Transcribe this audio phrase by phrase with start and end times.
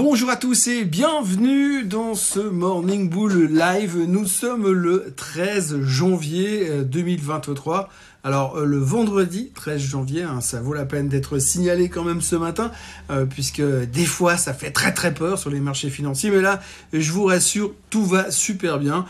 [0.00, 3.96] Bonjour à tous et bienvenue dans ce Morning Bull Live.
[4.06, 7.88] Nous sommes le 13 janvier 2023.
[8.28, 12.04] Euh, Alors euh, le vendredi 13 janvier, hein, ça vaut la peine d'être signalé quand
[12.04, 12.70] même ce matin,
[13.10, 16.60] euh, puisque des fois ça fait très très peur sur les marchés financiers, mais là
[16.92, 19.06] je vous rassure, tout va super bien.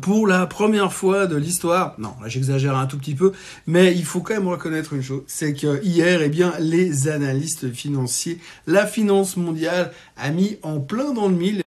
[0.00, 3.32] pour la première fois de l'histoire, non, là j'exagère un tout petit peu,
[3.66, 7.72] mais il faut quand même reconnaître une chose, c'est que hier, eh bien, les analystes
[7.72, 11.62] financiers, la finance mondiale a mis en plein dans le mille.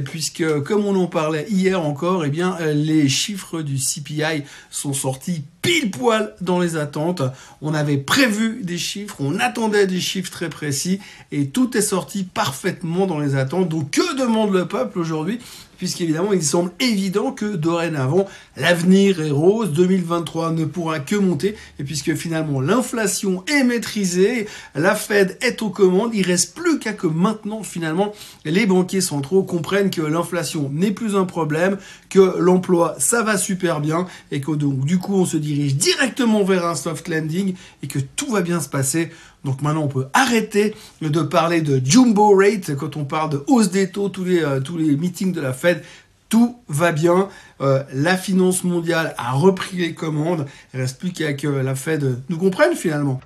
[0.00, 5.44] Puisque, comme on en parlait hier encore, eh bien, les chiffres du CPI sont sortis
[5.62, 7.22] pile poil dans les attentes.
[7.62, 10.98] On avait prévu des chiffres, on attendait des chiffres très précis
[11.30, 13.68] et tout est sorti parfaitement dans les attentes.
[13.68, 15.38] Donc, que demande le peuple aujourd'hui?
[15.78, 21.82] Puisqu'évidemment, il semble évident que dorénavant, l'avenir est rose, 2023 ne pourra que monter, et
[21.82, 27.08] puisque finalement l'inflation est maîtrisée, la Fed est aux commandes, il reste plus qu'à que
[27.08, 28.12] maintenant, finalement,
[28.44, 31.78] les banquiers centraux comprennent que l'inflation n'est plus un problème,
[32.10, 36.66] que l'emploi, ça va super bien, et que donc, du coup, on se directement vers
[36.66, 39.10] un soft landing, et que tout va bien se passer.
[39.44, 43.70] Donc maintenant, on peut arrêter de parler de jumbo rate quand on parle de hausse
[43.70, 45.82] des taux, tous les, euh, tous les meetings de la Fed.
[46.28, 47.28] Tout va bien.
[47.60, 50.46] Euh, la finance mondiale a repris les commandes.
[50.72, 53.20] Il reste plus qu'à que la Fed nous comprenne finalement.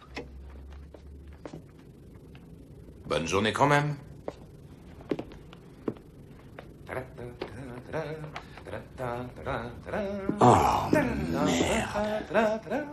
[3.08, 3.94] Bonne journée quand même.
[10.40, 12.84] Oh merde.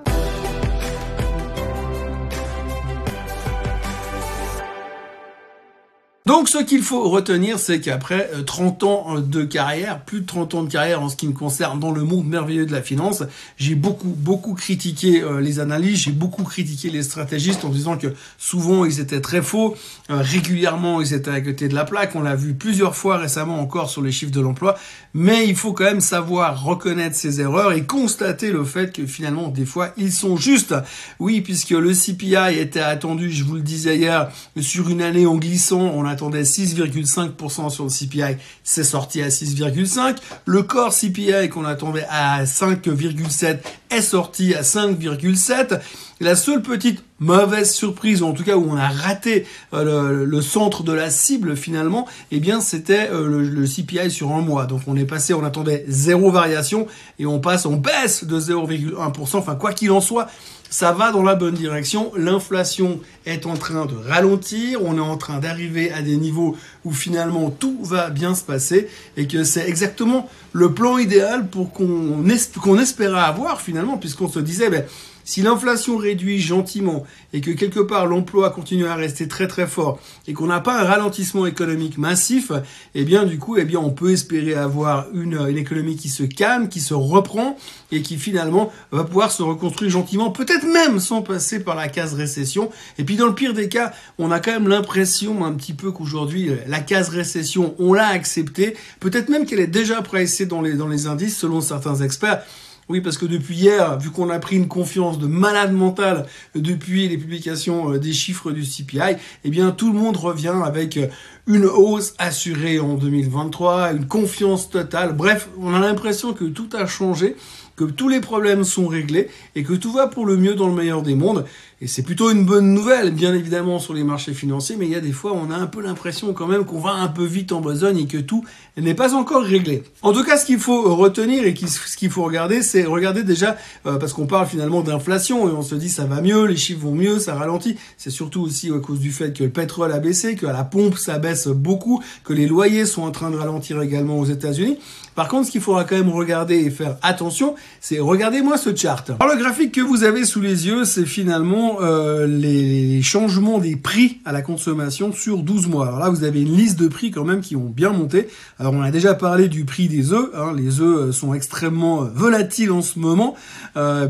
[6.33, 10.25] Donc ce qu'il faut retenir, c'est qu'après 30 euh, ans euh, de carrière, plus de
[10.25, 12.81] 30 ans de carrière en ce qui me concerne dans le monde merveilleux de la
[12.81, 13.21] finance,
[13.55, 18.07] j'ai beaucoup beaucoup critiqué euh, les analyses, j'ai beaucoup critiqué les stratégistes en disant que
[18.39, 19.75] souvent ils étaient très faux,
[20.09, 23.91] régulièrement ils étaient à côté de la plaque, on l'a vu plusieurs fois récemment encore
[23.91, 24.75] sur les chiffres de l'emploi,
[25.13, 29.49] mais il faut quand même savoir reconnaître ses erreurs et constater le fait que finalement
[29.49, 30.73] des fois ils sont justes.
[31.19, 35.35] Oui, puisque le CPI était attendu, je vous le disais hier, sur une année en
[35.35, 40.15] glissant, on a attendait 6,5% sur le CPI, c'est sorti à 6,5.
[40.45, 43.57] Le corps CPI qu'on attendait à 5,7
[43.89, 45.81] est sorti à 5,7.
[46.21, 50.41] La seule petite mauvaise surprise, ou en tout cas où on a raté euh, le,
[50.41, 54.65] centre de la cible finalement, eh bien c'était euh, le, le, CPI sur un mois.
[54.65, 56.87] Donc on est passé, on attendait zéro variation
[57.19, 59.35] et on passe, on baisse de 0,1%.
[59.35, 60.27] Enfin quoi qu'il en soit,
[60.73, 62.11] ça va dans la bonne direction.
[62.17, 64.83] L'inflation est en train de ralentir.
[64.83, 68.87] On est en train d'arriver à des niveaux où finalement tout va bien se passer
[69.15, 74.71] et que c'est exactement le plan idéal pour qu'on espérait avoir finalement puisqu'on se disait
[74.71, 74.83] ben,
[75.23, 79.99] si l'inflation réduit gentiment et que quelque part l'emploi continue à rester très très fort
[80.27, 82.51] et qu'on n'a pas un ralentissement économique massif,
[82.95, 86.23] eh bien du coup, eh bien on peut espérer avoir une, une économie qui se
[86.23, 87.57] calme, qui se reprend
[87.91, 92.13] et qui finalement va pouvoir se reconstruire gentiment, peut-être même sans passer par la case
[92.13, 92.69] récession.
[92.97, 95.91] Et puis dans le pire des cas, on a quand même l'impression un petit peu
[95.91, 100.73] qu'aujourd'hui la case récession, on l'a acceptée, peut-être même qu'elle est déjà pressée dans les
[100.73, 102.43] dans les indices selon certains experts.
[102.89, 107.07] Oui, parce que depuis hier, vu qu'on a pris une confiance de malade mental depuis
[107.07, 111.07] les publications euh, des chiffres du CPI, eh bien tout le monde revient avec euh,
[111.47, 115.13] une hausse assurée en 2023, une confiance totale.
[115.13, 117.35] Bref, on a l'impression que tout a changé,
[117.75, 120.73] que tous les problèmes sont réglés et que tout va pour le mieux dans le
[120.75, 121.45] meilleur des mondes.
[121.81, 124.95] Et c'est plutôt une bonne nouvelle, bien évidemment, sur les marchés financiers, mais il y
[124.95, 127.51] a des fois, on a un peu l'impression quand même qu'on va un peu vite
[127.51, 128.45] en besogne et que tout
[128.77, 129.83] n'est pas encore réglé.
[130.01, 133.57] En tout cas, ce qu'il faut retenir et ce qu'il faut regarder, c'est regarder déjà,
[133.85, 136.83] euh, parce qu'on parle finalement d'inflation et on se dit ça va mieux, les chiffres
[136.83, 137.75] vont mieux, ça ralentit.
[137.97, 140.97] C'est surtout aussi à cause du fait que le pétrole a baissé, que la pompe
[140.97, 144.77] ça baisse beaucoup, que les loyers sont en train de ralentir également aux États-Unis.
[145.15, 149.11] Par contre, ce qu'il faudra quand même regarder et faire attention, c'est regardez-moi ce chart.
[149.19, 153.75] Alors le graphique que vous avez sous les yeux, c'est finalement euh, les changements des
[153.75, 155.87] prix à la consommation sur 12 mois.
[155.87, 158.27] Alors là, vous avez une liste de prix quand même qui ont bien monté.
[158.59, 160.29] Alors on a déjà parlé du prix des œufs.
[160.35, 160.53] Hein.
[160.55, 163.35] Les œufs euh, sont extrêmement euh, volatiles en ce moment,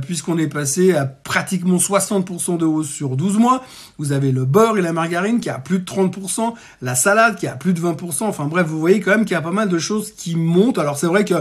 [0.01, 3.63] puisqu'on est passé à pratiquement 60% de hausse sur 12 mois.
[3.98, 7.48] Vous avez le beurre et la margarine qui a plus de 30%, la salade qui
[7.48, 8.24] a plus de 20%.
[8.24, 10.77] Enfin bref, vous voyez quand même qu'il y a pas mal de choses qui montent.
[10.98, 11.36] C'est vrai que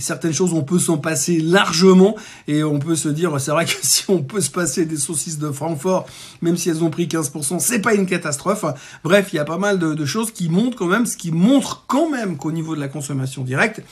[0.00, 2.16] certaines choses, on peut s'en passer largement
[2.48, 5.38] et on peut se dire, c'est vrai que si on peut se passer des saucisses
[5.38, 6.06] de Francfort,
[6.42, 8.64] même si elles ont pris 15%, c'est pas une catastrophe.
[9.04, 11.84] Bref, il y a pas mal de, choses qui montrent quand même, ce qui montre
[11.86, 13.82] quand même qu'au niveau de la consommation directe,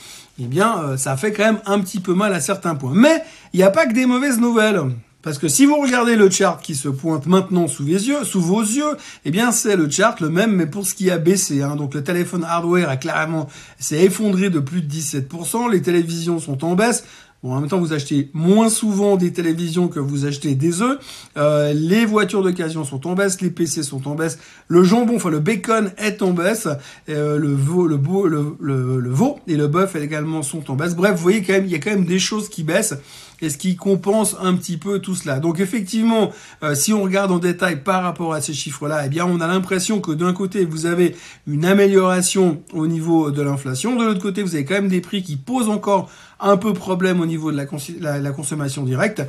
[0.41, 2.93] eh bien, euh, ça fait quand même un petit peu mal à certains points.
[2.93, 3.23] Mais
[3.53, 4.81] il n'y a pas que des mauvaises nouvelles.
[5.21, 8.39] Parce que si vous regardez le chart qui se pointe maintenant sous, les yeux, sous
[8.39, 8.95] vos yeux,
[9.25, 11.61] eh bien c'est le chart le même, mais pour ce qui a baissé.
[11.61, 11.75] Hein.
[11.75, 13.49] Donc le téléphone hardware a clairement
[13.79, 15.69] s'est effondré de plus de 17%.
[15.71, 17.03] Les télévisions sont en baisse.
[17.41, 20.99] Bon, en même temps, vous achetez moins souvent des télévisions que vous achetez des œufs.
[21.37, 25.29] Euh, les voitures d'occasion sont en baisse, les PC sont en baisse, le jambon, enfin
[25.29, 26.67] le bacon est en baisse,
[27.07, 30.95] euh, le veau, le, beau, le, le, veau et le bœuf également sont en baisse.
[30.95, 32.95] Bref, vous voyez quand même, il y a quand même des choses qui baissent
[33.41, 35.39] et ce qui compense un petit peu tout cela.
[35.39, 36.31] Donc effectivement,
[36.63, 39.47] euh, si on regarde en détail par rapport à ces chiffres-là, eh bien on a
[39.47, 41.15] l'impression que d'un côté vous avez
[41.47, 45.23] une amélioration au niveau de l'inflation, de l'autre côté vous avez quand même des prix
[45.23, 46.09] qui posent encore
[46.39, 47.57] un peu problème au niveau de
[47.99, 49.23] la, la consommation directe.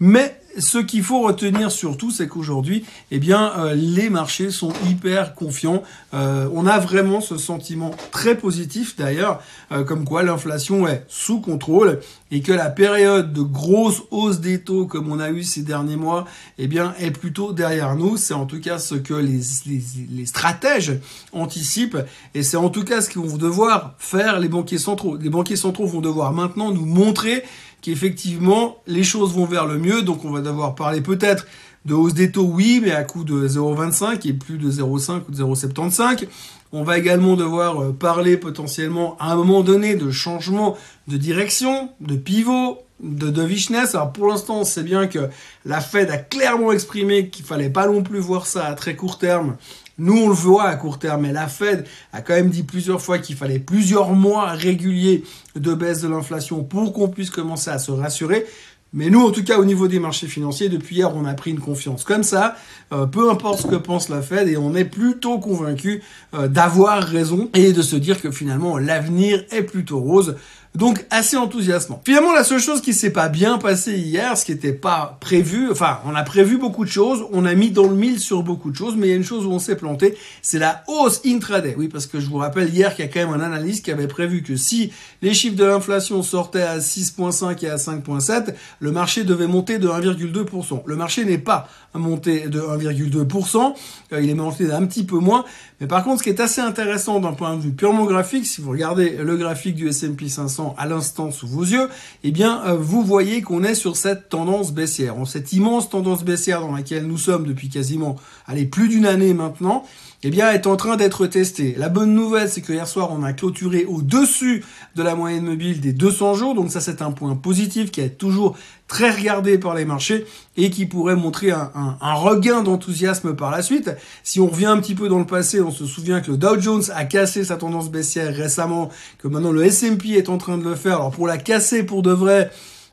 [0.00, 5.34] Mais ce qu'il faut retenir surtout, c'est qu'aujourd'hui, eh bien, euh, les marchés sont hyper
[5.34, 5.82] confiants.
[6.14, 9.40] Euh, on a vraiment ce sentiment très positif d'ailleurs,
[9.70, 12.00] euh, comme quoi l'inflation est sous contrôle
[12.30, 15.96] et que la période de grosse hausse des taux comme on a eu ces derniers
[15.96, 16.26] mois,
[16.58, 18.16] eh bien, est plutôt derrière nous.
[18.16, 20.98] C'est en tout cas ce que les, les, les stratèges
[21.32, 21.98] anticipent
[22.34, 25.16] et c'est en tout cas ce qu'ils vont devoir faire les banquiers centraux.
[25.16, 27.44] Les banquiers centraux vont devoir maintenant nous montrer
[27.82, 30.02] qu'effectivement les choses vont vers le mieux.
[30.02, 31.46] Donc on va devoir parler peut-être
[31.84, 35.32] de hausse des taux, oui, mais à coût de 0,25 et plus de 0,5 ou
[35.32, 36.26] de 0,75.
[36.72, 40.76] On va également devoir euh, parler potentiellement à un moment donné de changement
[41.06, 43.94] de direction, de pivot, de dovishness.
[43.94, 45.28] Alors pour l'instant, sait bien que
[45.66, 49.18] la Fed a clairement exprimé qu'il fallait pas non plus voir ça à très court
[49.18, 49.56] terme
[49.98, 53.00] nous, on le voit à court terme, mais la Fed a quand même dit plusieurs
[53.00, 55.24] fois qu'il fallait plusieurs mois réguliers
[55.54, 58.46] de baisse de l'inflation pour qu'on puisse commencer à se rassurer.
[58.94, 61.50] Mais nous, en tout cas, au niveau des marchés financiers, depuis hier, on a pris
[61.50, 62.56] une confiance comme ça.
[62.92, 66.02] Euh, peu importe ce que pense la Fed, et on est plutôt convaincu
[66.34, 70.36] euh, d'avoir raison et de se dire que finalement, l'avenir est plutôt rose.
[70.74, 72.00] Donc assez enthousiasmant.
[72.02, 75.70] Finalement, la seule chose qui s'est pas bien passée hier, ce qui n'était pas prévu,
[75.70, 78.70] enfin, on a prévu beaucoup de choses, on a mis dans le mille sur beaucoup
[78.70, 81.20] de choses, mais il y a une chose où on s'est planté, c'est la hausse
[81.26, 81.74] intraday.
[81.76, 83.90] Oui, parce que je vous rappelle hier qu'il y a quand même un analyste qui
[83.90, 84.90] avait prévu que si
[85.20, 89.88] les chiffres de l'inflation sortaient à 6.5 et à 5.7, le marché devait monter de
[89.88, 90.82] 1,2%.
[90.86, 93.74] Le marché n'est pas monté de 1,2%,
[94.14, 95.44] euh, il est monté d'un petit peu moins,
[95.82, 98.62] mais par contre, ce qui est assez intéressant d'un point de vue purement graphique, si
[98.62, 101.88] vous regardez le graphique du S&P 500 à l'instant sous vos yeux,
[102.24, 106.60] eh bien, euh, vous voyez qu'on est sur cette tendance baissière, cette immense tendance baissière
[106.60, 108.16] dans laquelle nous sommes depuis quasiment,
[108.46, 109.84] allez, plus d'une année maintenant,
[110.24, 111.74] eh bien, est en train d'être testée.
[111.76, 114.64] La bonne nouvelle, c'est que hier soir, on a clôturé au-dessus
[114.94, 116.54] de la moyenne mobile des 200 jours.
[116.54, 120.24] Donc ça, c'est un point positif qui est toujours très regardé par les marchés
[120.56, 123.90] et qui pourrait montrer un, un regain d'enthousiasme par la suite.
[124.22, 126.60] Si on revient un petit peu dans le passé, on se souvient que le Dow
[126.60, 130.64] Jones a cassé sa tendance baissière récemment, que maintenant le S&P est en train de
[130.64, 130.96] le faire.
[130.96, 132.50] Alors pour la casser pour de vrai,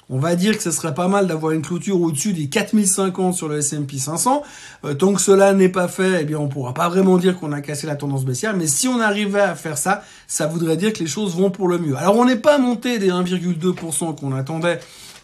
[0.09, 3.47] on va dire que ce serait pas mal d'avoir une clôture au-dessus des 4050 sur
[3.47, 4.41] le S&P 500.
[4.85, 7.51] Euh, tant que cela n'est pas fait, eh bien, on pourra pas vraiment dire qu'on
[7.51, 8.55] a cassé la tendance baissière.
[8.57, 11.67] Mais si on arrivait à faire ça, ça voudrait dire que les choses vont pour
[11.67, 11.95] le mieux.
[11.95, 14.79] Alors, on n'est pas monté des 1,2% qu'on attendait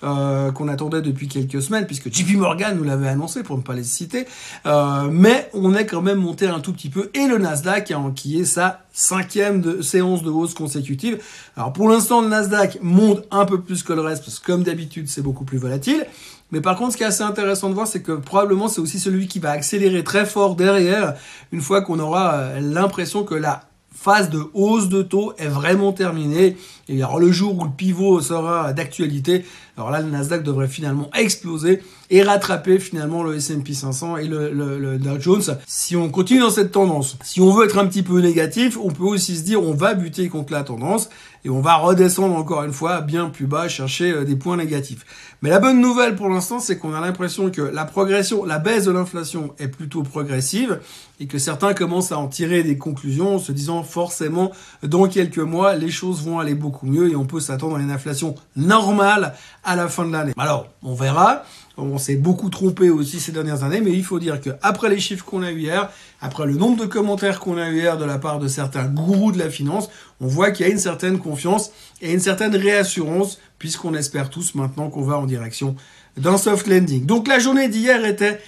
[0.05, 3.73] euh, qu'on attendait depuis quelques semaines, puisque JP Morgan nous l'avait annoncé pour ne pas
[3.73, 4.27] les citer.
[4.65, 7.09] Euh, mais on est quand même monté un tout petit peu.
[7.13, 11.21] Et le Nasdaq, hein, qui est sa cinquième séance de hausse consécutive.
[11.57, 14.63] Alors pour l'instant, le Nasdaq monte un peu plus que le reste, parce que comme
[14.63, 16.05] d'habitude, c'est beaucoup plus volatile.
[16.51, 18.99] Mais par contre, ce qui est assez intéressant de voir, c'est que probablement c'est aussi
[18.99, 21.15] celui qui va accélérer très fort derrière,
[21.51, 23.63] une fois qu'on aura euh, l'impression que la
[23.95, 26.57] phase de hausse de taux est vraiment terminée.
[26.87, 29.45] Et alors le jour où le pivot sera d'actualité,
[29.77, 34.97] alors là le Nasdaq devrait finalement exploser et rattraper finalement le S&P 500 et le,
[34.97, 35.57] Dow Jones.
[35.67, 38.89] Si on continue dans cette tendance, si on veut être un petit peu négatif, on
[38.89, 41.09] peut aussi se dire on va buter contre la tendance
[41.43, 45.05] et on va redescendre encore une fois bien plus bas, chercher euh, des points négatifs.
[45.41, 48.85] Mais la bonne nouvelle pour l'instant, c'est qu'on a l'impression que la progression, la baisse
[48.85, 50.79] de l'inflation est plutôt progressive
[51.19, 55.37] et que certains commencent à en tirer des conclusions en se disant forcément dans quelques
[55.37, 59.35] mois les choses vont aller beaucoup mieux et on peut s'attendre à une inflation normale
[59.63, 60.33] à la fin de l'année.
[60.37, 61.43] Alors, on verra.
[61.77, 64.99] On s'est beaucoup trompé aussi ces dernières années, mais il faut dire que après les
[64.99, 65.89] chiffres qu'on a eu hier,
[66.21, 69.33] après le nombre de commentaires qu'on a eu hier de la part de certains gourous
[69.33, 69.89] de la finance,
[70.21, 74.55] on voit qu'il y a une certaine confiance et une certaine réassurance, puisqu'on espère tous
[74.55, 75.75] maintenant qu'on va en direction
[76.15, 77.05] d'un soft landing.
[77.05, 78.39] Donc la journée d'hier était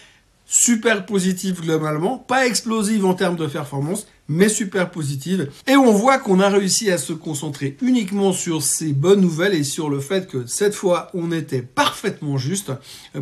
[0.46, 5.50] super positive globalement, pas explosive en termes de performance, mais super positive.
[5.67, 9.63] Et on voit qu'on a réussi à se concentrer uniquement sur ces bonnes nouvelles et
[9.63, 12.72] sur le fait que cette fois, on était parfaitement juste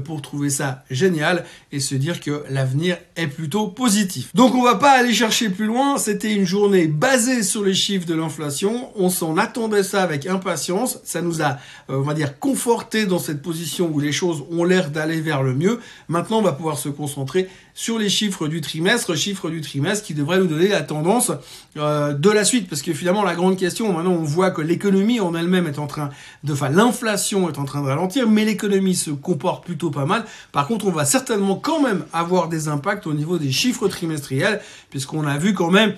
[0.04, 4.30] pour trouver ça génial et se dire que l'avenir est plutôt positif.
[4.34, 5.98] Donc on va pas aller chercher plus loin.
[5.98, 8.90] C'était une journée basée sur les chiffres de l'inflation.
[8.96, 11.00] On s'en attendait ça avec impatience.
[11.04, 11.58] Ça nous a,
[11.90, 15.44] euh, on va dire, conforté dans cette position où les choses ont l'air d'aller vers
[15.44, 15.80] le mieux.
[16.08, 17.48] Maintenant, on va pouvoir se concentrer
[17.78, 21.32] sur les chiffres du trimestre, chiffres du trimestre qui devraient nous donner la tendance
[21.76, 22.70] euh, de la suite.
[22.70, 25.86] Parce que finalement, la grande question, maintenant, on voit que l'économie en elle-même est en
[25.86, 26.10] train
[26.46, 30.24] de, enfin, l'inflation est en train de ralentir, mais l'économie se comporte plutôt pas mal.
[30.54, 34.62] Par contre, on va certainement quand même avoir des impacts au niveau des chiffres trimestriels,
[34.90, 35.96] puisqu'on a vu quand même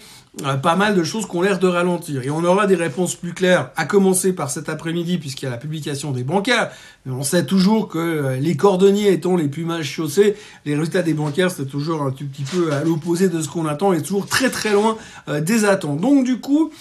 [0.62, 2.22] pas mal de choses qui ont l'air de ralentir.
[2.24, 5.52] Et on aura des réponses plus claires, à commencer par cet après-midi, puisqu'il y a
[5.52, 6.70] la publication des bancaires.
[7.06, 11.02] Mais on sait toujours que euh, les cordonniers étant les plus mal chaussés, les résultats
[11.02, 14.02] des bancaires, c'est toujours un tout petit peu à l'opposé de ce qu'on attend et
[14.02, 14.98] toujours très très loin
[15.30, 16.02] euh, des attentes.
[16.02, 16.72] Donc du coup,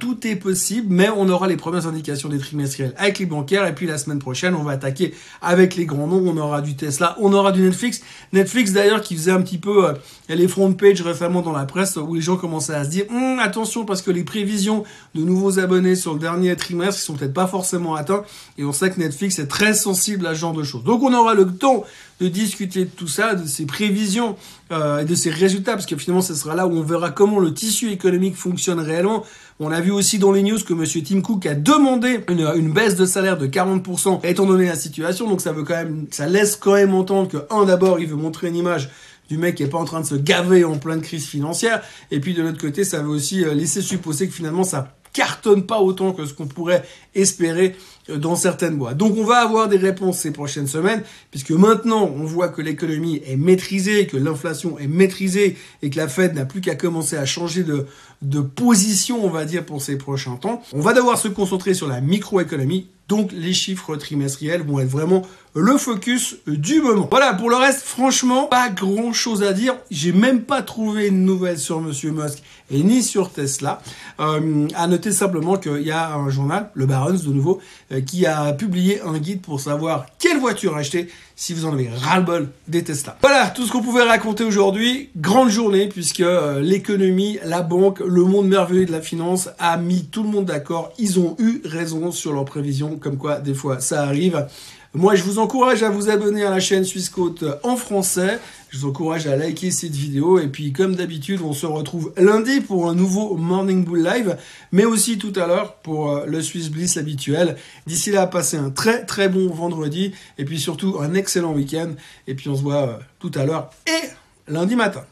[0.00, 3.66] tout est possible, mais on aura les premières indications des trimestriels avec les bancaires.
[3.66, 6.22] Et puis la semaine prochaine, on va attaquer avec les grands noms.
[6.26, 8.02] On aura du Tesla, on aura du Netflix.
[8.32, 9.94] Netflix d'ailleurs qui faisait un petit peu
[10.28, 13.38] les front page récemment dans la presse où les gens commençaient à se dire Hum,
[13.38, 14.84] attention parce que les prévisions
[15.14, 18.24] de nouveaux abonnés sur le dernier trimestre sont peut-être pas forcément atteints
[18.58, 20.84] et on sait que Netflix est très sensible à ce genre de choses.
[20.84, 21.84] Donc on aura le temps
[22.20, 24.36] de discuter de tout ça, de ces prévisions
[24.72, 27.38] euh, et de ces résultats parce que finalement ce sera là où on verra comment
[27.38, 29.24] le tissu économique fonctionne réellement.
[29.58, 32.72] On a vu aussi dans les news que Monsieur Tim Cook a demandé une, une
[32.72, 35.28] baisse de salaire de 40% étant donné la situation.
[35.28, 38.16] Donc ça veut quand même, ça laisse quand même entendre que un d'abord il veut
[38.16, 38.90] montrer une image
[39.28, 41.82] du mec qui est pas en train de se gaver en pleine crise financière.
[42.10, 45.64] Et puis de l'autre côté, ça veut aussi euh, laisser supposer que finalement ça cartonne
[45.64, 47.74] pas autant que ce qu'on pourrait espérer
[48.10, 48.98] euh, dans certaines boîtes.
[48.98, 53.22] Donc on va avoir des réponses ces prochaines semaines, puisque maintenant on voit que l'économie
[53.26, 57.24] est maîtrisée, que l'inflation est maîtrisée et que la Fed n'a plus qu'à commencer à
[57.24, 57.86] changer de,
[58.22, 60.62] de position, on va dire, pour ces prochains temps.
[60.72, 65.22] On va devoir se concentrer sur la microéconomie, donc les chiffres trimestriels vont être vraiment
[65.54, 67.08] le focus du moment.
[67.10, 69.76] Voilà, pour le reste, franchement, pas grand chose à dire.
[69.90, 73.80] J'ai même pas trouvé une nouvelle sur Monsieur Musk et ni sur Tesla.
[74.18, 77.60] Euh, à noter simplement qu'il y a un journal, le Barons de nouveau,
[77.92, 81.90] euh, qui a publié un guide pour savoir quelle voiture acheter si vous en avez
[81.90, 83.18] ras-le-bol des Tesla.
[83.20, 85.10] Voilà, tout ce qu'on pouvait raconter aujourd'hui.
[85.16, 90.06] Grande journée puisque euh, l'économie, la banque, le monde merveilleux de la finance a mis
[90.06, 90.92] tout le monde d'accord.
[90.98, 94.46] Ils ont eu raison sur leurs prévisions, comme quoi des fois ça arrive.
[94.94, 98.38] Moi, je vous encourage à vous abonner à la chaîne Suisse Côte en français.
[98.76, 100.38] Je vous encourage à liker cette vidéo.
[100.38, 104.36] Et puis, comme d'habitude, on se retrouve lundi pour un nouveau Morning Bull Live,
[104.70, 107.56] mais aussi tout à l'heure pour euh, le Swiss Bliss habituel.
[107.86, 110.12] D'ici là, passez un très très bon vendredi.
[110.36, 111.92] Et puis surtout, un excellent week-end.
[112.26, 115.04] Et puis, on se voit euh, tout à l'heure et lundi matin.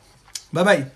[0.53, 0.87] Bye bye